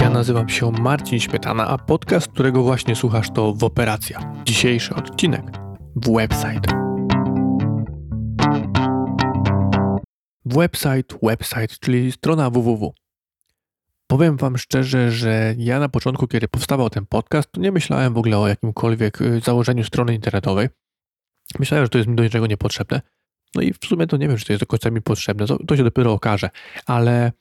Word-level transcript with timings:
Ja 0.00 0.10
nazywam 0.10 0.48
się 0.48 0.70
Marcin 0.70 1.20
Śmietana, 1.20 1.66
a 1.66 1.78
podcast, 1.78 2.28
którego 2.28 2.62
właśnie 2.62 2.96
słuchasz 2.96 3.30
to 3.30 3.54
w 3.54 3.64
Operacja. 3.64 4.42
Dzisiejszy 4.44 4.94
odcinek 4.94 5.44
w 5.96 6.12
website. 6.12 6.72
Website, 10.44 11.18
website, 11.22 11.78
czyli 11.80 12.12
strona 12.12 12.50
www. 12.50 12.94
Powiem 14.06 14.36
Wam 14.36 14.58
szczerze, 14.58 15.10
że 15.10 15.54
ja 15.58 15.78
na 15.78 15.88
początku, 15.88 16.28
kiedy 16.28 16.48
powstawał 16.48 16.90
ten 16.90 17.06
podcast, 17.06 17.48
nie 17.56 17.72
myślałem 17.72 18.14
w 18.14 18.18
ogóle 18.18 18.38
o 18.38 18.48
jakimkolwiek 18.48 19.20
y, 19.20 19.40
założeniu 19.40 19.84
strony 19.84 20.14
internetowej. 20.14 20.68
Myślałem, 21.58 21.86
że 21.86 21.90
to 21.90 21.98
jest 21.98 22.08
mi 22.08 22.16
do 22.16 22.24
niczego 22.24 22.46
niepotrzebne. 22.46 23.00
No 23.54 23.62
i 23.62 23.72
w 23.72 23.86
sumie 23.86 24.06
to 24.06 24.16
nie 24.16 24.28
wiem, 24.28 24.36
czy 24.36 24.44
to 24.44 24.52
jest 24.52 24.62
do 24.62 24.66
końca 24.66 24.90
mi 24.90 25.02
potrzebne, 25.02 25.46
to 25.66 25.76
się 25.76 25.84
dopiero 25.84 26.12
okaże, 26.12 26.50
ale 26.86 27.32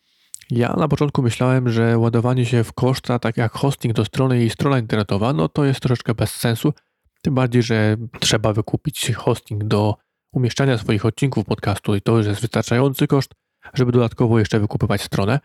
ja 0.51 0.73
na 0.77 0.87
początku 0.87 1.21
myślałem, 1.21 1.69
że 1.69 1.97
ładowanie 1.97 2.45
się 2.45 2.63
w 2.63 2.73
koszta, 2.73 3.19
tak 3.19 3.37
jak 3.37 3.51
hosting 3.51 3.95
do 3.95 4.05
strony 4.05 4.45
i 4.45 4.49
strona 4.49 4.79
internetowa, 4.79 5.33
no 5.33 5.49
to 5.49 5.65
jest 5.65 5.79
troszeczkę 5.79 6.15
bez 6.15 6.35
sensu. 6.35 6.73
Tym 7.21 7.35
bardziej, 7.35 7.63
że 7.63 7.97
trzeba 8.19 8.53
wykupić 8.53 9.11
hosting 9.15 9.63
do 9.63 9.95
umieszczania 10.31 10.77
swoich 10.77 11.05
odcinków 11.05 11.45
podcastu 11.45 11.95
i 11.95 12.01
to 12.01 12.17
już 12.17 12.27
jest 12.27 12.41
wystarczający 12.41 13.07
koszt, 13.07 13.31
żeby 13.73 13.91
dodatkowo 13.91 14.39
jeszcze 14.39 14.59
wykupywać 14.59 15.01
stronę. 15.01 15.39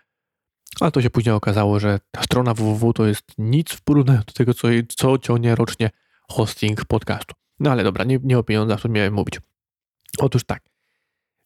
Ale 0.81 0.91
to 0.91 1.03
się 1.03 1.11
później 1.11 1.35
okazało, 1.35 1.81
że 1.81 1.99
ta 2.11 2.23
strona 2.23 2.55
www 2.55 2.93
to 2.93 3.07
jest 3.07 3.25
nic 3.39 3.73
w 3.73 3.83
porównaniu 3.83 4.21
do 4.27 4.33
tego, 4.33 4.55
co, 4.55 4.69
co 4.97 5.19
ciągnie 5.19 5.55
rocznie 5.55 5.91
hosting 6.29 6.85
podcastu. 6.85 7.35
No 7.61 7.71
ale 7.71 7.85
dobra, 7.85 8.05
nie, 8.05 8.19
nie 8.23 8.39
o 8.39 8.43
pieniądzach, 8.43 8.81
to 8.81 8.89
miałem 8.89 9.15
mówić. 9.15 9.41
Otóż 10.19 10.45
tak, 10.45 10.63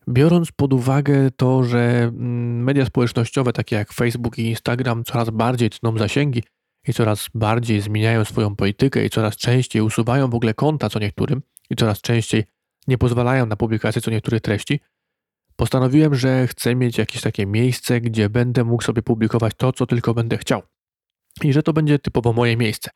Biorąc 0.08 0.52
pod 0.52 0.72
uwagę 0.72 1.30
to, 1.30 1.64
że 1.64 2.02
mm, 2.02 2.64
media 2.64 2.84
społecznościowe 2.84 3.52
takie 3.52 3.76
jak 3.76 3.92
Facebook 3.92 4.38
i 4.38 4.46
Instagram 4.46 5.04
coraz 5.04 5.30
bardziej 5.30 5.70
tną 5.70 5.98
zasięgi 5.98 6.42
i 6.88 6.92
coraz 6.92 7.28
bardziej 7.34 7.80
zmieniają 7.80 8.24
swoją 8.24 8.56
politykę 8.56 9.04
i 9.04 9.10
coraz 9.10 9.36
częściej 9.36 9.82
usuwają 9.82 10.30
w 10.30 10.34
ogóle 10.34 10.54
konta 10.54 10.88
co 10.88 10.98
niektórym 10.98 11.42
i 11.70 11.76
coraz 11.76 12.00
częściej 12.00 12.44
nie 12.88 12.98
pozwalają 12.98 13.46
na 13.46 13.56
publikację 13.56 14.02
co 14.02 14.10
niektórych 14.10 14.40
treści, 14.40 14.80
postanowiłem, 15.56 16.14
że 16.14 16.46
chcę 16.46 16.74
mieć 16.74 16.98
jakieś 16.98 17.22
takie 17.22 17.46
miejsce, 17.46 18.00
gdzie 18.00 18.30
będę 18.30 18.64
mógł 18.64 18.82
sobie 18.82 19.02
publikować 19.02 19.54
to, 19.56 19.72
co 19.72 19.86
tylko 19.86 20.14
będę 20.14 20.38
chciał. 20.38 20.62
I 21.42 21.52
że 21.52 21.62
to 21.62 21.72
będzie 21.72 21.98
typowo 21.98 22.32
moje 22.32 22.56
miejsce. 22.56 22.90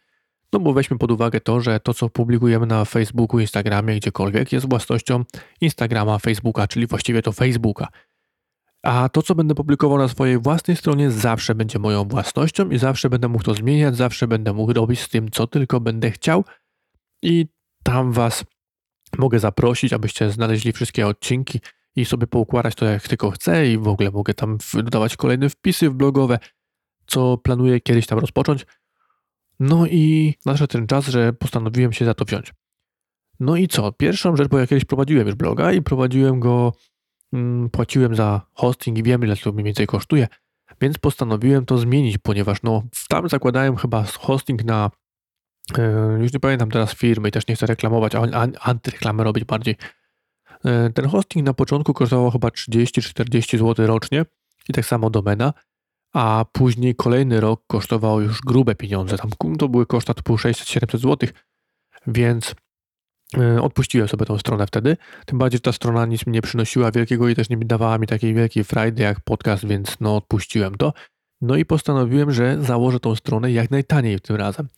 No 0.54 0.60
bo 0.60 0.72
weźmy 0.72 0.98
pod 0.98 1.10
uwagę 1.10 1.40
to, 1.40 1.60
że 1.60 1.80
to, 1.80 1.94
co 1.94 2.10
publikujemy 2.10 2.66
na 2.66 2.84
Facebooku, 2.84 3.40
Instagramie, 3.40 3.96
gdziekolwiek, 3.96 4.52
jest 4.52 4.68
własnością 4.68 5.24
Instagrama, 5.60 6.18
Facebooka, 6.18 6.66
czyli 6.68 6.86
właściwie 6.86 7.22
to 7.22 7.32
Facebooka. 7.32 7.88
A 8.82 9.08
to, 9.08 9.22
co 9.22 9.34
będę 9.34 9.54
publikował 9.54 9.98
na 9.98 10.08
swojej 10.08 10.38
własnej 10.38 10.76
stronie, 10.76 11.10
zawsze 11.10 11.54
będzie 11.54 11.78
moją 11.78 12.04
własnością 12.04 12.70
i 12.70 12.78
zawsze 12.78 13.10
będę 13.10 13.28
mógł 13.28 13.44
to 13.44 13.54
zmieniać, 13.54 13.96
zawsze 13.96 14.28
będę 14.28 14.52
mógł 14.52 14.72
robić 14.72 15.00
z 15.00 15.08
tym, 15.08 15.30
co 15.30 15.46
tylko 15.46 15.80
będę 15.80 16.10
chciał. 16.10 16.44
I 17.22 17.46
tam 17.82 18.12
Was 18.12 18.44
mogę 19.18 19.38
zaprosić, 19.38 19.92
abyście 19.92 20.30
znaleźli 20.30 20.72
wszystkie 20.72 21.06
odcinki 21.06 21.60
i 21.96 22.04
sobie 22.04 22.26
poukładać 22.26 22.74
to, 22.74 22.84
jak 22.84 23.08
tylko 23.08 23.30
chcę, 23.30 23.68
i 23.68 23.78
w 23.78 23.88
ogóle 23.88 24.10
mogę 24.10 24.34
tam 24.34 24.58
dodawać 24.74 25.16
kolejne 25.16 25.48
wpisy 25.48 25.90
w 25.90 25.94
blogowe, 25.94 26.38
co 27.06 27.38
planuję 27.38 27.80
kiedyś 27.80 28.06
tam 28.06 28.18
rozpocząć. 28.18 28.66
No 29.60 29.86
i 29.86 30.34
nadszedł 30.46 30.72
ten 30.72 30.86
czas, 30.86 31.06
że 31.06 31.32
postanowiłem 31.32 31.92
się 31.92 32.04
za 32.04 32.14
to 32.14 32.24
wziąć. 32.24 32.52
No 33.40 33.56
i 33.56 33.68
co? 33.68 33.92
Pierwszą 33.92 34.36
rzecz, 34.36 34.48
bo 34.48 34.58
ja 34.58 34.66
kiedyś 34.66 34.84
prowadziłem 34.84 35.26
już 35.26 35.36
bloga 35.36 35.72
i 35.72 35.82
prowadziłem 35.82 36.40
go, 36.40 36.72
mm, 37.32 37.70
płaciłem 37.70 38.14
za 38.14 38.40
hosting 38.52 38.98
i 38.98 39.02
wiem, 39.02 39.24
ile 39.24 39.36
to 39.36 39.52
mniej 39.52 39.64
więcej 39.64 39.86
kosztuje, 39.86 40.28
więc 40.80 40.98
postanowiłem 40.98 41.66
to 41.66 41.78
zmienić, 41.78 42.18
ponieważ 42.18 42.62
no, 42.62 42.82
tam 43.08 43.28
zakładałem 43.28 43.76
chyba 43.76 44.04
hosting 44.18 44.64
na, 44.64 44.90
yy, 45.78 46.22
już 46.22 46.32
nie 46.32 46.40
pamiętam 46.40 46.70
teraz 46.70 46.94
firmy 46.94 47.28
i 47.28 47.32
też 47.32 47.46
nie 47.46 47.56
chcę 47.56 47.66
reklamować, 47.66 48.14
a 48.14 48.46
antyreklamę 48.60 49.24
robić 49.24 49.44
bardziej. 49.44 49.76
Yy, 50.64 50.92
ten 50.94 51.08
hosting 51.08 51.46
na 51.46 51.54
początku 51.54 51.94
kosztował 51.94 52.30
chyba 52.30 52.48
30-40 52.48 53.58
zł 53.58 53.86
rocznie 53.86 54.24
i 54.68 54.72
tak 54.72 54.86
samo 54.86 55.10
domena 55.10 55.52
a 56.14 56.44
później 56.52 56.94
kolejny 56.94 57.40
rok 57.40 57.62
kosztował 57.66 58.20
już 58.20 58.40
grube 58.40 58.74
pieniądze. 58.74 59.18
Tam 59.18 59.56
to 59.58 59.68
były 59.68 59.86
koszta 59.86 60.14
typu 60.14 60.36
600-700 60.36 60.98
zł, 60.98 61.28
więc 62.06 62.54
e, 63.38 63.62
odpuściłem 63.62 64.08
sobie 64.08 64.26
tą 64.26 64.38
stronę 64.38 64.66
wtedy. 64.66 64.96
Tym 65.26 65.38
bardziej, 65.38 65.56
że 65.56 65.62
ta 65.62 65.72
strona 65.72 66.06
nic 66.06 66.26
mi 66.26 66.32
nie 66.32 66.42
przynosiła 66.42 66.90
wielkiego 66.90 67.28
i 67.28 67.34
też 67.34 67.50
nie 67.50 67.56
dawała 67.56 67.98
mi 67.98 68.06
takiej 68.06 68.34
wielkiej 68.34 68.64
frajdy 68.64 69.02
jak 69.02 69.20
podcast, 69.20 69.66
więc 69.66 69.96
no 70.00 70.16
odpuściłem 70.16 70.74
to. 70.74 70.92
No 71.40 71.56
i 71.56 71.64
postanowiłem, 71.64 72.32
że 72.32 72.62
założę 72.62 73.00
tą 73.00 73.16
stronę 73.16 73.52
jak 73.52 73.70
najtaniej 73.70 74.20
tym 74.20 74.36
razem. 74.36 74.68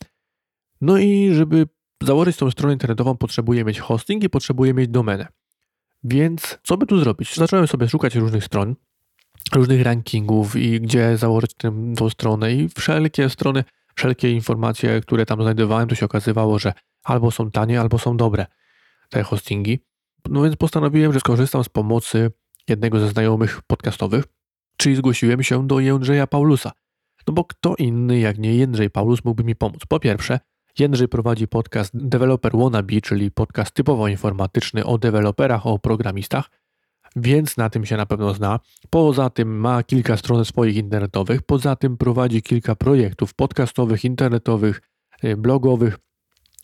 No 0.81 0.97
i 0.97 1.33
żeby 1.33 1.67
założyć 2.03 2.37
tą 2.37 2.51
stronę 2.51 2.73
internetową, 2.73 3.17
potrzebuję 3.17 3.65
mieć 3.65 3.79
hosting 3.79 4.23
i 4.23 4.29
potrzebuję 4.29 4.73
mieć 4.73 4.89
domenę. 4.89 5.27
Więc 6.03 6.59
co 6.63 6.77
by 6.77 6.85
tu 6.85 6.99
zrobić? 6.99 7.35
Zacząłem 7.35 7.67
sobie 7.67 7.89
szukać 7.89 8.15
różnych 8.15 8.43
stron 8.43 8.75
różnych 9.55 9.81
rankingów 9.81 10.55
i 10.55 10.81
gdzie 10.81 11.17
założyć 11.17 11.53
tę, 11.53 11.93
tą 11.97 12.09
stronę 12.09 12.53
i 12.53 12.69
wszelkie 12.69 13.29
strony, 13.29 13.63
wszelkie 13.95 14.31
informacje, 14.31 15.01
które 15.01 15.25
tam 15.25 15.41
znajdowałem, 15.41 15.87
to 15.89 15.95
się 15.95 16.05
okazywało, 16.05 16.59
że 16.59 16.73
albo 17.03 17.31
są 17.31 17.51
tanie, 17.51 17.81
albo 17.81 17.99
są 17.99 18.17
dobre 18.17 18.45
te 19.09 19.23
hostingi. 19.23 19.79
No 20.29 20.43
więc 20.43 20.55
postanowiłem, 20.55 21.13
że 21.13 21.19
skorzystam 21.19 21.63
z 21.63 21.69
pomocy 21.69 22.31
jednego 22.67 22.99
ze 22.99 23.09
znajomych 23.09 23.61
podcastowych, 23.67 24.25
czyli 24.77 24.95
zgłosiłem 24.95 25.43
się 25.43 25.67
do 25.67 25.79
Jędrzeja 25.79 26.27
Paulusa. 26.27 26.71
No 27.27 27.33
bo 27.33 27.43
kto 27.43 27.75
inny 27.75 28.19
jak 28.19 28.37
nie 28.37 28.55
Jędrzej 28.55 28.89
Paulus 28.89 29.25
mógłby 29.25 29.43
mi 29.43 29.55
pomóc? 29.55 29.81
Po 29.87 29.99
pierwsze, 29.99 30.39
Jędrzej 30.79 31.07
prowadzi 31.07 31.47
podcast 31.47 31.91
Developer 31.93 32.57
Wannabe, 32.57 33.01
czyli 33.01 33.31
podcast 33.31 33.71
typowo 33.71 34.07
informatyczny 34.07 34.85
o 34.85 34.97
deweloperach, 34.97 35.67
o 35.67 35.79
programistach 35.79 36.49
więc 37.21 37.57
na 37.57 37.69
tym 37.69 37.85
się 37.85 37.97
na 37.97 38.05
pewno 38.05 38.33
zna. 38.33 38.59
Poza 38.89 39.29
tym 39.29 39.59
ma 39.59 39.83
kilka 39.83 40.17
stron 40.17 40.45
swoich 40.45 40.75
internetowych, 40.75 41.41
poza 41.41 41.75
tym 41.75 41.97
prowadzi 41.97 42.41
kilka 42.41 42.75
projektów 42.75 43.33
podcastowych, 43.33 44.05
internetowych, 44.05 44.81
y, 45.23 45.37
blogowych, 45.37 45.97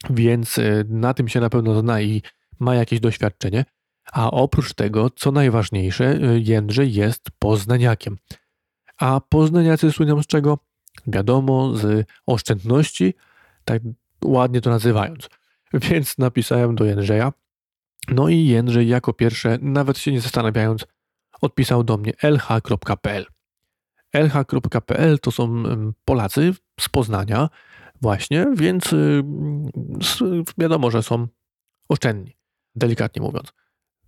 więc 0.10 0.58
y, 0.58 0.86
na 0.90 1.14
tym 1.14 1.28
się 1.28 1.40
na 1.40 1.50
pewno 1.50 1.80
zna 1.80 2.02
i 2.02 2.22
ma 2.60 2.76
jakieś 2.76 3.00
doświadczenie. 3.00 3.66
A 4.12 4.32
oprócz 4.32 4.74
tego, 4.74 5.10
co 5.10 5.32
najważniejsze, 5.32 6.14
y, 6.14 6.40
Jędrzej 6.40 6.94
jest 6.94 7.22
poznaniakiem. 7.40 8.18
A 9.00 9.22
poznaniacy 9.30 9.92
słyną 9.92 10.24
z 10.24 10.28
czego? 10.28 10.60
Wiadomo, 11.08 11.78
z 11.78 12.08
oszczędności, 12.26 13.14
tak 13.66 13.82
ładnie 14.24 14.62
to 14.62 14.70
nazywając. 14.70 15.30
Więc 15.74 16.18
napisałem 16.18 16.76
do 16.76 16.86
Jędrzeja, 16.86 17.34
no 18.08 18.30
i 18.30 18.46
Jędrzej 18.46 18.88
jako 18.88 19.14
pierwsze, 19.14 19.58
nawet 19.62 19.98
się 19.98 20.12
nie 20.12 20.22
zastanawiając, 20.22 20.86
odpisał 21.42 21.84
do 21.84 21.98
mnie 21.98 22.14
lh.pl. 22.22 23.26
lh.pl 24.14 25.20
to 25.20 25.32
są 25.32 25.64
Polacy 26.06 26.54
z 26.80 26.90
Poznania 26.90 27.50
właśnie, 28.02 28.48
więc 28.56 28.94
y, 28.94 29.24
wiadomo, 30.58 30.92
że 30.92 31.04
są 31.04 31.28
oszczędni, 31.90 32.36
delikatnie 32.76 33.22
mówiąc. 33.22 33.54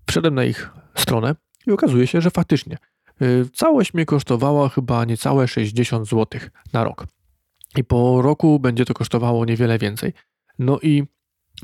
Wszedłem 0.09 0.35
na 0.35 0.43
ich 0.43 0.71
stronę 0.95 1.35
i 1.67 1.71
okazuje 1.71 2.07
się, 2.07 2.21
że 2.21 2.31
faktycznie 2.31 2.77
y, 3.21 3.49
całość 3.53 3.93
mnie 3.93 4.05
kosztowała 4.05 4.69
chyba 4.69 5.05
niecałe 5.05 5.47
60 5.47 6.07
zł 6.09 6.41
na 6.73 6.83
rok. 6.83 7.07
I 7.77 7.83
po 7.83 8.21
roku 8.21 8.59
będzie 8.59 8.85
to 8.85 8.93
kosztowało 8.93 9.45
niewiele 9.45 9.77
więcej. 9.77 10.13
No 10.59 10.79
i 10.81 11.03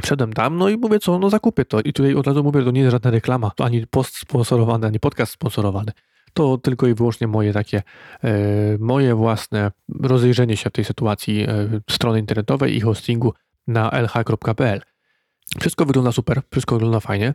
Wszedłem 0.02 0.34
tam, 0.34 0.58
no 0.58 0.70
i 0.70 0.78
mówię, 0.78 1.00
co, 1.00 1.20
no 1.20 1.30
zakupię 1.30 1.66
to. 1.66 1.82
I 1.82 1.94
tutaj 1.94 2.16
od 2.16 2.28
razu 2.28 2.44
mówię, 2.44 2.64
to 2.64 2.72
nie 2.72 2.82
jest 2.82 2.92
żadna 2.92 3.12
reklama, 3.12 3.52
to 3.56 3.66
ani 3.66 3.88
post 3.88 4.18
sponsorowany, 4.18 4.88
ani 4.88 5.00
podcast 5.00 5.32
sponsorowany. 5.32 5.92
To 6.34 6.58
tylko 6.58 6.88
i 6.88 6.94
wyłącznie 6.94 7.28
moje 7.28 7.54
takie, 7.54 7.84
e, 8.24 8.32
moje 8.80 9.16
własne 9.16 9.72
rozejrzenie 10.00 10.58
się 10.58 10.70
w 10.70 10.74
tej 10.74 10.86
sytuacji 10.86 11.42
e, 11.42 11.48
strony 11.90 12.20
internetowej 12.20 12.76
i 12.76 12.82
hostingu 12.82 13.34
na 13.68 13.92
lh.pl. 13.92 14.82
Wszystko 15.60 15.86
wygląda 15.86 16.12
super, 16.12 16.42
wszystko 16.52 16.76
wygląda 16.76 17.00
fajnie. 17.00 17.34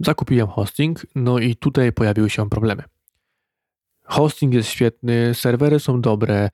Zakupiłem 0.00 0.48
hosting, 0.48 1.06
no 1.14 1.38
i 1.38 1.56
tutaj 1.56 1.92
pojawiły 1.92 2.30
się 2.30 2.50
problemy. 2.50 2.82
Hosting 4.04 4.54
jest 4.54 4.68
świetny, 4.68 5.34
serwery 5.34 5.80
są 5.80 6.00
dobre, 6.00 6.48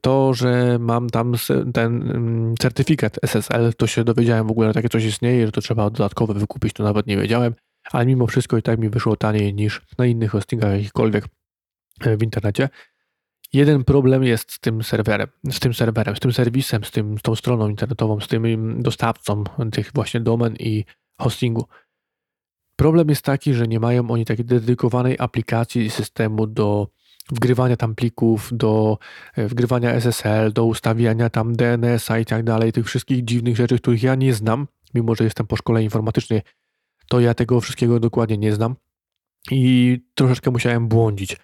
to, 0.00 0.34
że 0.34 0.78
mam 0.80 1.10
tam 1.10 1.34
ten 1.74 2.10
mm, 2.10 2.54
certyfikat 2.58 3.18
SSL, 3.22 3.74
to 3.74 3.86
się 3.86 4.04
dowiedziałem 4.04 4.46
w 4.46 4.50
ogóle, 4.50 4.68
że 4.68 4.74
takie 4.74 4.88
coś 4.88 5.04
istnieje, 5.04 5.46
że 5.46 5.52
to 5.52 5.60
trzeba 5.60 5.90
dodatkowo 5.90 6.34
wykupić, 6.34 6.72
to 6.72 6.84
nawet 6.84 7.06
nie 7.06 7.16
wiedziałem, 7.16 7.54
ale 7.92 8.06
mimo 8.06 8.26
wszystko 8.26 8.56
i 8.56 8.62
tak 8.62 8.78
mi 8.78 8.88
wyszło 8.88 9.16
taniej 9.16 9.54
niż 9.54 9.82
na 9.98 10.06
innych 10.06 10.30
hostingach 10.30 10.72
jakichkolwiek 10.72 11.24
y, 12.06 12.16
w 12.16 12.22
internecie. 12.22 12.68
Jeden 13.52 13.84
problem 13.84 14.24
jest 14.24 14.52
z 14.52 14.60
tym 14.60 14.82
serwerem, 14.82 15.28
z 15.50 15.60
tym 15.60 15.74
serwerem, 15.74 16.16
z 16.16 16.20
tym 16.20 16.32
serwisem, 16.32 16.84
z, 16.84 16.90
tym, 16.90 17.18
z 17.18 17.22
tą 17.22 17.34
stroną 17.34 17.68
internetową, 17.68 18.20
z 18.20 18.28
tym 18.28 18.82
dostawcą 18.82 19.44
tych 19.72 19.92
właśnie 19.94 20.20
domen 20.20 20.56
i 20.56 20.84
hostingu. 21.18 21.64
Problem 22.76 23.08
jest 23.08 23.24
taki, 23.24 23.54
że 23.54 23.68
nie 23.68 23.80
mają 23.80 24.10
oni 24.10 24.24
takiej 24.24 24.44
dedykowanej 24.44 25.16
aplikacji 25.18 25.90
systemu 25.90 26.46
do 26.46 26.88
wgrywania 27.30 27.76
tam 27.76 27.94
plików, 27.94 28.50
do 28.52 28.98
e, 29.36 29.48
wgrywania 29.48 29.92
SSL, 29.92 30.52
do 30.52 30.64
ustawiania 30.64 31.30
tam 31.30 31.56
DNS-a 31.56 32.18
i 32.18 32.24
tak 32.24 32.44
dalej, 32.44 32.72
tych 32.72 32.86
wszystkich 32.86 33.24
dziwnych 33.24 33.56
rzeczy, 33.56 33.78
których 33.78 34.02
ja 34.02 34.14
nie 34.14 34.34
znam, 34.34 34.66
mimo 34.94 35.14
że 35.14 35.24
jestem 35.24 35.46
po 35.46 35.56
szkole 35.56 35.82
informatycznej, 35.82 36.42
to 37.08 37.20
ja 37.20 37.34
tego 37.34 37.60
wszystkiego 37.60 38.00
dokładnie 38.00 38.38
nie 38.38 38.52
znam 38.52 38.74
i 39.50 40.00
troszeczkę 40.14 40.50
musiałem 40.50 40.88
błądzić. 40.88 41.36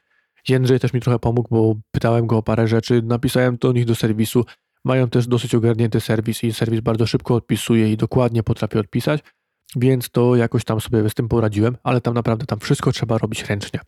Jędrzej 0.48 0.80
też 0.80 0.92
mi 0.92 1.00
trochę 1.00 1.18
pomógł, 1.18 1.48
bo 1.50 1.74
pytałem 1.90 2.26
go 2.26 2.36
o 2.36 2.42
parę 2.42 2.68
rzeczy, 2.68 3.02
napisałem 3.02 3.56
do 3.56 3.72
nich 3.72 3.84
do 3.84 3.94
serwisu, 3.94 4.44
mają 4.84 5.08
też 5.08 5.26
dosyć 5.26 5.54
ogarnięty 5.54 6.00
serwis 6.00 6.44
i 6.44 6.52
serwis 6.52 6.80
bardzo 6.80 7.06
szybko 7.06 7.34
odpisuje 7.34 7.92
i 7.92 7.96
dokładnie 7.96 8.42
potrafi 8.42 8.78
odpisać, 8.78 9.20
więc 9.76 10.10
to 10.10 10.36
jakoś 10.36 10.64
tam 10.64 10.80
sobie 10.80 11.10
z 11.10 11.14
tym 11.14 11.28
poradziłem, 11.28 11.76
ale 11.82 12.00
tam 12.00 12.14
naprawdę 12.14 12.46
tam 12.46 12.58
wszystko 12.58 12.92
trzeba 12.92 13.18
robić 13.18 13.44
ręcznie. 13.44 13.80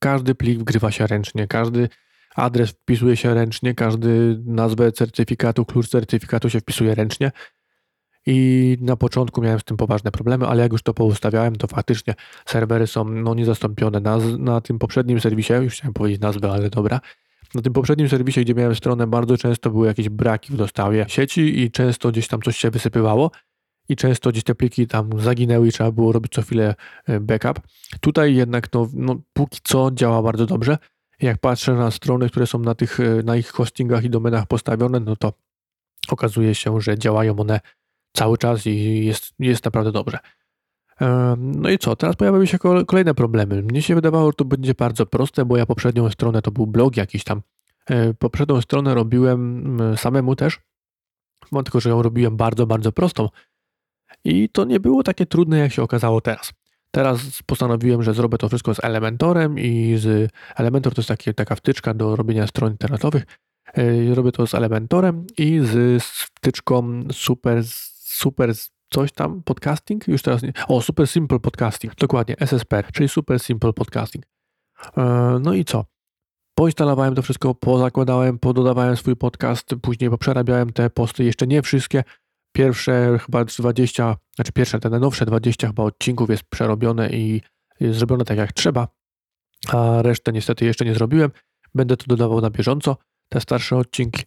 Każdy 0.00 0.34
plik 0.34 0.58
wgrywa 0.58 0.90
się 0.90 1.06
ręcznie, 1.06 1.46
każdy 1.46 1.88
adres 2.36 2.70
wpisuje 2.70 3.16
się 3.16 3.34
ręcznie, 3.34 3.74
każdy 3.74 4.42
nazwę 4.44 4.92
certyfikatu, 4.92 5.64
klucz 5.64 5.88
certyfikatu 5.88 6.50
się 6.50 6.60
wpisuje 6.60 6.94
ręcznie. 6.94 7.32
I 8.26 8.76
na 8.80 8.96
początku 8.96 9.42
miałem 9.42 9.60
z 9.60 9.64
tym 9.64 9.76
poważne 9.76 10.10
problemy, 10.10 10.46
ale 10.46 10.62
jak 10.62 10.72
już 10.72 10.82
to 10.82 10.94
poustawiałem, 10.94 11.56
to 11.56 11.66
faktycznie 11.66 12.14
serwery 12.46 12.86
są 12.86 13.04
no, 13.04 13.34
niezastąpione. 13.34 14.00
Na, 14.00 14.18
na 14.38 14.60
tym 14.60 14.78
poprzednim 14.78 15.20
serwisie, 15.20 15.52
już 15.52 15.74
chciałem 15.74 15.94
powiedzieć 15.94 16.20
nazwę, 16.20 16.52
ale 16.52 16.70
dobra, 16.70 17.00
na 17.54 17.62
tym 17.62 17.72
poprzednim 17.72 18.08
serwisie, 18.08 18.40
gdzie 18.40 18.54
miałem 18.54 18.74
stronę, 18.74 19.06
bardzo 19.06 19.36
często 19.36 19.70
były 19.70 19.86
jakieś 19.86 20.08
braki 20.08 20.52
w 20.52 20.56
dostawie 20.56 21.04
sieci 21.08 21.60
i 21.60 21.70
często 21.70 22.10
gdzieś 22.10 22.28
tam 22.28 22.42
coś 22.42 22.56
się 22.56 22.70
wysypywało 22.70 23.30
i 23.90 23.96
często 23.96 24.30
gdzieś 24.30 24.44
te 24.44 24.54
pliki 24.54 24.86
tam 24.86 25.20
zaginęły 25.20 25.68
i 25.68 25.72
trzeba 25.72 25.92
było 25.92 26.12
robić 26.12 26.32
co 26.32 26.42
chwilę 26.42 26.74
e, 27.06 27.20
backup. 27.20 27.60
Tutaj 28.00 28.34
jednak 28.34 28.72
no, 28.72 28.88
no 28.92 29.16
póki 29.32 29.58
co 29.62 29.90
działa 29.90 30.22
bardzo 30.22 30.46
dobrze. 30.46 30.78
Jak 31.20 31.38
patrzę 31.38 31.74
na 31.74 31.90
strony, 31.90 32.30
które 32.30 32.46
są 32.46 32.58
na 32.58 32.74
tych, 32.74 33.00
e, 33.00 33.22
na 33.24 33.36
ich 33.36 33.48
hostingach 33.48 34.04
i 34.04 34.10
domenach 34.10 34.46
postawione, 34.46 35.00
no 35.00 35.16
to 35.16 35.32
okazuje 36.08 36.54
się, 36.54 36.80
że 36.80 36.98
działają 36.98 37.36
one 37.36 37.60
cały 38.12 38.38
czas 38.38 38.66
i 38.66 39.04
jest, 39.06 39.32
jest 39.38 39.64
naprawdę 39.64 39.92
dobrze. 39.92 40.18
No 41.38 41.70
i 41.70 41.78
co, 41.78 41.96
teraz 41.96 42.16
pojawiają 42.16 42.44
się 42.44 42.58
kolejne 42.86 43.14
problemy. 43.14 43.62
Mnie 43.62 43.82
się 43.82 43.94
wydawało, 43.94 44.26
że 44.26 44.32
to 44.32 44.44
będzie 44.44 44.74
bardzo 44.74 45.06
proste, 45.06 45.44
bo 45.44 45.56
ja 45.56 45.66
poprzednią 45.66 46.10
stronę, 46.10 46.42
to 46.42 46.50
był 46.50 46.66
blog 46.66 46.96
jakiś 46.96 47.24
tam, 47.24 47.42
e, 47.86 48.14
poprzednią 48.14 48.60
stronę 48.60 48.94
robiłem 48.94 49.78
samemu 49.96 50.36
też, 50.36 50.60
tylko 51.64 51.80
że 51.80 51.90
ją 51.90 52.02
robiłem 52.02 52.36
bardzo, 52.36 52.66
bardzo 52.66 52.92
prostą 52.92 53.28
i 54.24 54.48
to 54.48 54.64
nie 54.64 54.80
było 54.80 55.02
takie 55.02 55.26
trudne, 55.26 55.58
jak 55.58 55.72
się 55.72 55.82
okazało 55.82 56.20
teraz. 56.20 56.52
Teraz 56.90 57.42
postanowiłem, 57.46 58.02
że 58.02 58.14
zrobię 58.14 58.38
to 58.38 58.48
wszystko 58.48 58.74
z 58.74 58.84
Elementorem 58.84 59.58
i 59.58 59.96
z 59.96 60.30
Elementor 60.56 60.94
to 60.94 61.00
jest 61.00 61.08
takie, 61.08 61.34
taka 61.34 61.54
wtyczka 61.54 61.94
do 61.94 62.16
robienia 62.16 62.46
stron 62.46 62.70
internetowych. 62.70 63.24
E, 63.74 64.14
robię 64.14 64.32
to 64.32 64.46
z 64.46 64.54
Elementorem 64.54 65.26
i 65.38 65.60
z 65.62 66.02
wtyczką 66.02 67.02
Super, 67.12 67.64
super 68.02 68.54
coś 68.90 69.12
tam 69.12 69.42
podcasting, 69.42 70.08
już 70.08 70.22
teraz 70.22 70.42
nie. 70.42 70.52
O, 70.68 70.82
Super 70.82 71.08
Simple 71.08 71.38
Podcasting, 71.38 71.94
dokładnie, 71.94 72.36
SSP, 72.38 72.82
czyli 72.92 73.08
Super 73.08 73.40
Simple 73.40 73.72
Podcasting. 73.72 74.24
E, 74.96 75.02
no 75.42 75.54
i 75.54 75.64
co? 75.64 75.84
Poinstalowałem 76.54 77.14
to 77.14 77.22
wszystko, 77.22 77.54
pozakładałem, 77.54 78.38
pododawałem 78.38 78.96
swój 78.96 79.16
podcast, 79.16 79.74
później 79.82 80.10
poprzerabiałem 80.10 80.72
te 80.72 80.90
posty, 80.90 81.24
jeszcze 81.24 81.46
nie 81.46 81.62
wszystkie, 81.62 82.04
Pierwsze 82.52 83.18
chyba 83.26 83.44
20, 83.44 84.16
znaczy 84.34 84.52
pierwsze, 84.52 84.80
te 84.80 84.90
najnowsze 84.90 85.26
20 85.26 85.66
chyba 85.66 85.82
odcinków 85.82 86.30
jest 86.30 86.42
przerobione 86.42 87.10
i 87.10 87.40
jest 87.80 87.98
zrobione 87.98 88.24
tak 88.24 88.38
jak 88.38 88.52
trzeba, 88.52 88.88
a 89.68 90.02
resztę 90.02 90.32
niestety 90.32 90.64
jeszcze 90.64 90.84
nie 90.84 90.94
zrobiłem. 90.94 91.30
Będę 91.74 91.96
to 91.96 92.04
dodawał 92.06 92.40
na 92.40 92.50
bieżąco, 92.50 92.96
te 93.28 93.40
starsze 93.40 93.76
odcinki. 93.76 94.22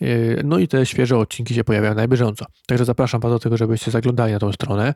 Yy, 0.00 0.40
no 0.44 0.58
i 0.58 0.68
te 0.68 0.86
świeże 0.86 1.18
odcinki 1.18 1.54
się 1.54 1.64
pojawiają 1.64 1.94
na 1.94 2.08
bieżąco. 2.08 2.46
Także 2.66 2.84
zapraszam 2.84 3.20
Was 3.20 3.32
do 3.32 3.38
tego, 3.38 3.56
żebyście 3.56 3.90
zaglądali 3.90 4.32
na 4.32 4.38
tą 4.38 4.52
stronę 4.52 4.94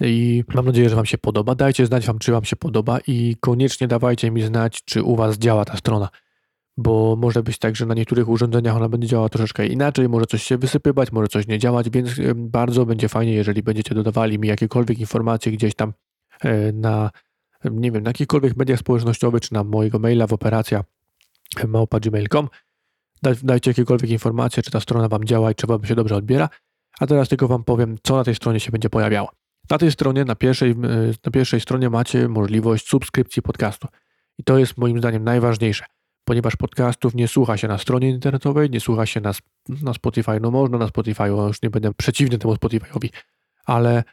i 0.00 0.44
mam 0.54 0.66
nadzieję, 0.66 0.88
że 0.88 0.96
Wam 0.96 1.06
się 1.06 1.18
podoba. 1.18 1.54
Dajcie 1.54 1.86
znać 1.86 2.06
Wam, 2.06 2.18
czy 2.18 2.32
Wam 2.32 2.44
się 2.44 2.56
podoba 2.56 2.98
i 3.06 3.36
koniecznie 3.40 3.88
dawajcie 3.88 4.30
mi 4.30 4.42
znać, 4.42 4.84
czy 4.84 5.02
u 5.02 5.16
Was 5.16 5.38
działa 5.38 5.64
ta 5.64 5.76
strona 5.76 6.08
bo 6.76 7.16
może 7.16 7.42
być 7.42 7.58
tak, 7.58 7.76
że 7.76 7.86
na 7.86 7.94
niektórych 7.94 8.28
urządzeniach 8.28 8.76
ona 8.76 8.88
będzie 8.88 9.08
działała 9.08 9.28
troszeczkę 9.28 9.66
inaczej, 9.66 10.08
może 10.08 10.26
coś 10.26 10.42
się 10.42 10.58
wysypywać, 10.58 11.12
może 11.12 11.28
coś 11.28 11.46
nie 11.46 11.58
działać, 11.58 11.90
więc 11.90 12.10
bardzo 12.34 12.86
będzie 12.86 13.08
fajnie, 13.08 13.32
jeżeli 13.32 13.62
będziecie 13.62 13.94
dodawali 13.94 14.38
mi 14.38 14.48
jakiekolwiek 14.48 14.98
informacje 14.98 15.52
gdzieś 15.52 15.74
tam 15.74 15.92
e, 16.40 16.72
na, 16.72 17.10
nie 17.64 17.92
wiem, 17.92 18.02
na 18.02 18.10
jakichkolwiek 18.10 18.56
mediach 18.56 18.78
społecznościowych, 18.78 19.40
czy 19.40 19.54
na 19.54 19.64
mojego 19.64 19.98
maila 19.98 20.26
w 20.26 20.32
operacja 20.32 20.84
małpa.gmail.com. 21.68 22.48
Dajcie 23.42 23.70
jakiekolwiek 23.70 24.10
informacje, 24.10 24.62
czy 24.62 24.70
ta 24.70 24.80
strona 24.80 25.08
Wam 25.08 25.24
działa 25.24 25.50
i 25.50 25.54
czy 25.54 25.66
Wam 25.66 25.84
się 25.84 25.94
dobrze 25.94 26.16
odbiera. 26.16 26.48
A 27.00 27.06
teraz 27.06 27.28
tylko 27.28 27.48
Wam 27.48 27.64
powiem, 27.64 27.96
co 28.02 28.16
na 28.16 28.24
tej 28.24 28.34
stronie 28.34 28.60
się 28.60 28.70
będzie 28.70 28.90
pojawiało. 28.90 29.32
Na 29.70 29.78
tej 29.78 29.92
stronie, 29.92 30.24
na 30.24 30.34
pierwszej, 30.34 30.70
e, 30.70 30.74
na 31.24 31.32
pierwszej 31.32 31.60
stronie 31.60 31.90
macie 31.90 32.28
możliwość 32.28 32.88
subskrypcji 32.88 33.42
podcastu. 33.42 33.88
I 34.38 34.44
to 34.44 34.58
jest 34.58 34.78
moim 34.78 34.98
zdaniem 34.98 35.24
najważniejsze 35.24 35.84
ponieważ 36.24 36.56
podcastów 36.56 37.14
nie 37.14 37.28
słucha 37.28 37.56
się 37.56 37.68
na 37.68 37.78
stronie 37.78 38.10
internetowej, 38.10 38.70
nie 38.70 38.80
słucha 38.80 39.06
się 39.06 39.20
na, 39.20 39.32
na 39.82 39.94
Spotify. 39.94 40.40
No 40.40 40.50
można 40.50 40.78
na 40.78 40.88
Spotify, 40.88 41.24
już 41.26 41.62
nie 41.62 41.70
będę 41.70 41.94
przeciwny 41.94 42.38
temu 42.38 42.54
Spotify'owi, 42.54 43.08
ale 43.66 44.04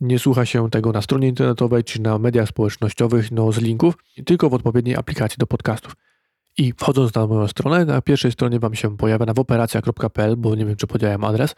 nie 0.00 0.18
słucha 0.18 0.46
się 0.46 0.70
tego 0.70 0.92
na 0.92 1.02
stronie 1.02 1.28
internetowej 1.28 1.84
czy 1.84 2.02
na 2.02 2.18
mediach 2.18 2.48
społecznościowych, 2.48 3.32
no 3.32 3.52
z 3.52 3.58
linków, 3.58 3.94
tylko 4.26 4.50
w 4.50 4.54
odpowiedniej 4.54 4.96
aplikacji 4.96 5.36
do 5.38 5.46
podcastów. 5.46 5.96
I 6.58 6.72
wchodząc 6.72 7.14
na 7.14 7.26
moją 7.26 7.48
stronę, 7.48 7.84
na 7.84 8.02
pierwszej 8.02 8.32
stronie 8.32 8.58
Wam 8.58 8.74
się 8.74 8.96
pojawia 8.96 9.26
na 9.26 9.32
operacja.pl, 9.36 10.36
bo 10.36 10.54
nie 10.54 10.66
wiem, 10.66 10.76
czy 10.76 10.86
podziałem 10.86 11.24
adres. 11.24 11.54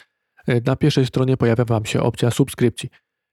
E, 0.47 0.61
na 0.61 0.77
pierwszej 0.77 1.07
stronie 1.07 1.37
pojawia 1.37 1.65
Wam 1.65 1.85
się 1.85 2.03
opcja 2.03 2.31
subskrypcji, 2.31 2.91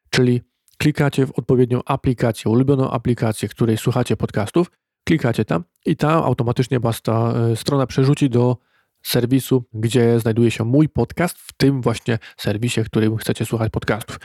czyli 0.09 0.41
klikacie 0.77 1.25
w 1.25 1.39
odpowiednią 1.39 1.81
aplikację, 1.85 2.51
ulubioną 2.51 2.91
aplikację, 2.91 3.49
której 3.49 3.77
słuchacie 3.77 4.17
podcastów 4.17 4.71
klikacie 5.07 5.45
tam 5.45 5.63
i 5.85 5.95
tam 5.95 6.23
automatycznie 6.23 6.79
Was 6.79 7.01
ta 7.01 7.33
e, 7.33 7.55
strona 7.55 7.87
przerzuci 7.87 8.29
do 8.29 8.57
serwisu, 9.03 9.63
gdzie 9.73 10.19
znajduje 10.19 10.51
się 10.51 10.63
mój 10.63 10.89
podcast, 10.89 11.37
w 11.37 11.53
tym 11.53 11.81
właśnie 11.81 12.19
serwisie, 12.37 12.83
w 12.83 12.85
którym 12.85 13.17
chcecie 13.17 13.45
słuchać 13.45 13.71
podcastów. 13.71 14.19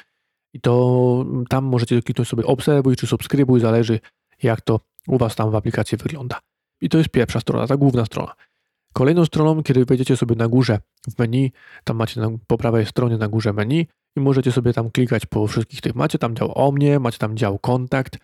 I 0.52 0.60
to 0.60 1.24
tam 1.48 1.64
możecie 1.64 2.02
kliknąć 2.02 2.28
sobie 2.28 2.44
obserwuj 2.44 2.96
czy 2.96 3.06
subskrybuj, 3.06 3.60
zależy 3.60 4.00
jak 4.42 4.60
to 4.60 4.80
u 5.08 5.18
Was 5.18 5.36
tam 5.36 5.50
w 5.50 5.54
aplikacji 5.54 5.98
wygląda. 5.98 6.40
I 6.80 6.88
to 6.88 6.98
jest 6.98 7.10
pierwsza 7.10 7.40
strona, 7.40 7.66
ta 7.66 7.76
główna 7.76 8.04
strona. 8.04 8.34
Kolejną 8.92 9.24
stroną, 9.24 9.62
kiedy 9.62 9.84
wejdziecie 9.84 10.16
sobie 10.16 10.36
na 10.36 10.48
górze 10.48 10.78
w 11.10 11.18
menu, 11.18 11.52
tam 11.84 11.96
macie 11.96 12.20
na, 12.20 12.28
po 12.46 12.58
prawej 12.58 12.86
stronie 12.86 13.16
na 13.16 13.28
górze 13.28 13.52
menu 13.52 13.86
i 14.16 14.20
możecie 14.20 14.52
sobie 14.52 14.72
tam 14.72 14.90
klikać 14.90 15.26
po 15.26 15.46
wszystkich 15.46 15.80
tych. 15.80 15.94
Macie 15.94 16.18
tam 16.18 16.36
dział 16.36 16.52
o 16.54 16.72
mnie, 16.72 16.98
macie 16.98 17.18
tam 17.18 17.36
dział 17.36 17.58
kontakt 17.58 18.18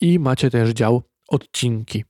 i 0.00 0.18
macie 0.18 0.50
też 0.50 0.70
dział 0.70 1.02
odcinki. 1.28 2.04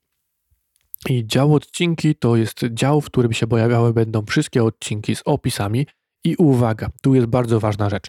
I 1.09 1.27
dział 1.27 1.55
odcinki 1.55 2.15
to 2.15 2.37
jest 2.37 2.61
dział, 2.71 3.01
w 3.01 3.07
którym 3.07 3.33
się 3.33 3.47
pojawiały 3.47 3.93
będą 3.93 4.25
wszystkie 4.27 4.65
odcinki 4.65 5.17
z 5.17 5.23
opisami. 5.25 5.87
I 6.25 6.37
uwaga, 6.37 6.89
tu 7.03 7.15
jest 7.15 7.27
bardzo 7.27 7.61
ważna 7.61 7.91
rzecz, 7.91 8.07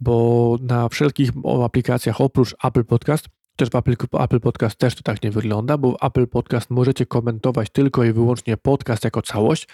bo 0.00 0.56
na 0.60 0.88
wszelkich 0.88 1.30
aplikacjach 1.64 2.20
oprócz 2.20 2.54
Apple 2.64 2.84
Podcast, 2.84 3.26
też 3.56 3.70
w 3.70 3.74
Apple, 3.74 3.94
Apple 4.18 4.40
Podcast 4.40 4.76
też 4.76 4.94
to 4.94 5.02
tak 5.02 5.22
nie 5.22 5.30
wygląda, 5.30 5.78
bo 5.78 5.92
w 5.92 6.04
Apple 6.04 6.26
Podcast 6.26 6.70
możecie 6.70 7.06
komentować 7.06 7.70
tylko 7.70 8.04
i 8.04 8.12
wyłącznie 8.12 8.56
podcast 8.56 9.04
jako 9.04 9.22
całość, 9.22 9.68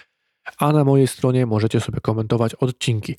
a 0.57 0.71
na 0.71 0.83
mojej 0.83 1.07
stronie 1.07 1.45
możecie 1.45 1.79
sobie 1.79 1.99
komentować 1.99 2.55
odcinki. 2.55 3.15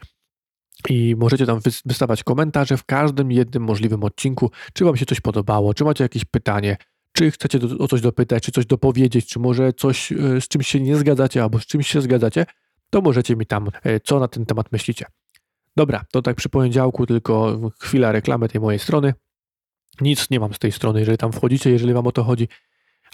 I 0.88 1.16
możecie 1.18 1.46
tam 1.46 1.60
wystawać 1.84 2.24
komentarze 2.24 2.76
w 2.76 2.84
każdym 2.84 3.32
jednym 3.32 3.62
możliwym 3.62 4.04
odcinku, 4.04 4.50
czy 4.72 4.84
Wam 4.84 4.96
się 4.96 5.06
coś 5.06 5.20
podobało, 5.20 5.74
czy 5.74 5.84
macie 5.84 6.04
jakieś 6.04 6.24
pytanie, 6.24 6.76
czy 7.16 7.30
chcecie 7.30 7.58
do, 7.58 7.78
o 7.78 7.88
coś 7.88 8.00
dopytać, 8.00 8.42
czy 8.42 8.52
coś 8.52 8.66
dopowiedzieć, 8.66 9.26
czy 9.26 9.38
może 9.38 9.72
coś, 9.72 10.12
e, 10.12 10.40
z 10.40 10.48
czymś 10.48 10.68
się 10.68 10.80
nie 10.80 10.96
zgadzacie, 10.96 11.42
albo 11.42 11.58
z 11.58 11.66
czymś 11.66 11.88
się 11.88 12.00
zgadzacie, 12.00 12.46
to 12.90 13.00
możecie 13.00 13.36
mi 13.36 13.46
tam, 13.46 13.68
e, 13.82 14.00
co 14.00 14.20
na 14.20 14.28
ten 14.28 14.46
temat 14.46 14.72
myślicie. 14.72 15.06
Dobra, 15.76 16.04
to 16.12 16.22
tak 16.22 16.36
przy 16.36 16.48
poniedziałku 16.48 17.06
tylko 17.06 17.60
chwila 17.80 18.12
reklamy 18.12 18.48
tej 18.48 18.60
mojej 18.60 18.78
strony. 18.78 19.14
Nic 20.00 20.30
nie 20.30 20.40
mam 20.40 20.54
z 20.54 20.58
tej 20.58 20.72
strony, 20.72 21.00
jeżeli 21.00 21.18
tam 21.18 21.32
wchodzicie, 21.32 21.70
jeżeli 21.70 21.92
wam 21.92 22.06
o 22.06 22.12
to 22.12 22.24
chodzi, 22.24 22.48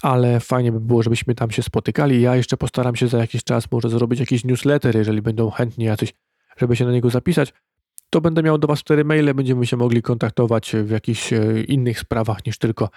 ale 0.02 0.40
fajnie 0.40 0.72
by 0.72 0.80
było, 0.80 1.02
żebyśmy 1.02 1.34
tam 1.34 1.50
się 1.50 1.62
spotykali. 1.62 2.22
Ja 2.22 2.36
jeszcze 2.36 2.56
postaram 2.56 2.96
się 2.96 3.08
za 3.08 3.18
jakiś 3.18 3.44
czas 3.44 3.72
może 3.72 3.88
zrobić 3.88 4.20
jakiś 4.20 4.44
newsletter, 4.44 4.96
jeżeli 4.96 5.22
będą 5.22 5.50
chętni 5.50 5.84
jacyś, 5.84 6.14
żeby 6.56 6.76
się 6.76 6.84
na 6.84 6.92
niego 6.92 7.10
zapisać. 7.10 7.52
To 8.10 8.20
będę 8.20 8.42
miał 8.42 8.58
do 8.58 8.68
Was 8.68 8.80
cztery 8.80 9.04
maile, 9.04 9.34
będziemy 9.34 9.66
się 9.66 9.76
mogli 9.76 10.02
kontaktować 10.02 10.72
w 10.84 10.90
jakichś 10.90 11.32
e, 11.32 11.62
innych 11.62 11.98
sprawach 11.98 12.46
niż 12.46 12.58
tylko 12.58 12.88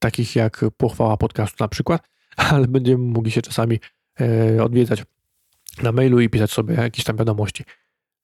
takich 0.00 0.36
jak 0.36 0.64
pochwała 0.76 1.16
podcastu 1.16 1.64
na 1.64 1.68
przykład, 1.68 2.08
ale 2.50 2.68
będziemy 2.68 3.04
mogli 3.04 3.30
się 3.30 3.42
czasami 3.42 3.80
e, 4.20 4.64
odwiedzać 4.64 5.04
na 5.82 5.92
mailu 5.92 6.20
i 6.20 6.28
pisać 6.28 6.50
sobie 6.50 6.74
jakieś 6.74 7.04
tam 7.04 7.16
wiadomości. 7.16 7.64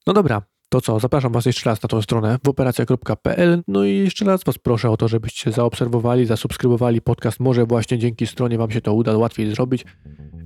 No 0.06 0.12
dobra, 0.12 0.42
To 0.68 0.80
co, 0.80 1.00
zapraszam 1.00 1.32
Was 1.32 1.46
jeszcze 1.46 1.70
raz 1.70 1.82
na 1.82 1.88
tą 1.88 2.02
stronę 2.02 2.38
operacja.pl. 2.46 3.62
No 3.68 3.84
i 3.84 3.96
jeszcze 3.96 4.24
raz 4.24 4.44
Was 4.44 4.58
proszę 4.58 4.90
o 4.90 4.96
to, 4.96 5.08
żebyście 5.08 5.52
zaobserwowali, 5.52 6.26
zasubskrybowali 6.26 7.00
podcast. 7.00 7.40
Może 7.40 7.66
właśnie 7.66 7.98
dzięki 7.98 8.26
stronie 8.26 8.58
Wam 8.58 8.70
się 8.70 8.80
to 8.80 8.94
uda 8.94 9.16
łatwiej 9.16 9.54
zrobić. 9.54 9.84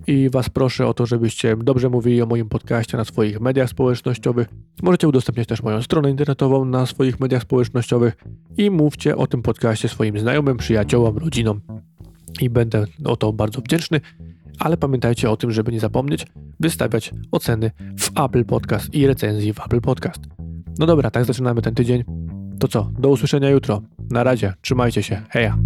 I 0.07 0.31
Was 0.31 0.49
proszę 0.49 0.87
o 0.87 0.95
to, 0.95 1.07
żebyście 1.07 1.57
dobrze 1.57 1.89
mówili 1.89 2.23
o 2.23 2.27
moim 2.27 2.49
podcaście 2.49 2.97
na 2.97 3.05
swoich 3.05 3.41
mediach 3.41 3.71
społecznościowych. 3.71 4.49
Możecie 4.83 5.09
udostępniać 5.09 5.49
też 5.49 5.63
moją 5.63 5.83
stronę 5.83 6.11
internetową 6.11 6.65
na 6.65 6.87
swoich 6.87 7.21
mediach 7.21 7.43
społecznościowych 7.43 8.17
i 8.57 8.71
mówcie 8.71 9.17
o 9.17 9.27
tym 9.27 9.43
podcaście 9.43 9.89
swoim 9.89 10.19
znajomym, 10.19 10.57
przyjaciołom, 10.57 11.19
rodzinom. 11.19 11.61
I 12.41 12.51
będę 12.51 12.85
o 13.05 13.17
to 13.17 13.33
bardzo 13.33 13.61
wdzięczny 13.61 14.01
ale 14.61 14.77
pamiętajcie 14.77 15.31
o 15.31 15.37
tym, 15.37 15.51
żeby 15.51 15.73
nie 15.73 15.81
zapomnieć 15.81 16.27
wystawiać 16.61 17.11
oceny 17.31 17.71
w 17.99 18.21
Apple 18.21 18.45
Podcast 18.45 18.95
i 18.95 19.07
recenzji 19.07 19.53
w 19.53 19.61
Apple 19.61 19.81
Podcast. 19.81 20.21
No 20.79 20.87
dobra, 20.87 21.11
tak 21.11 21.25
zaczynamy 21.25 21.63
ten 21.63 21.75
tydzień. 21.75 22.05
To 22.61 22.69
co, 22.69 22.91
do 22.99 23.09
usłyszenia 23.09 23.51
jutro. 23.51 23.83
Na 24.11 24.25
razie, 24.25 24.53
trzymajcie 24.63 25.03
się. 25.03 25.23
Heja. 25.31 25.59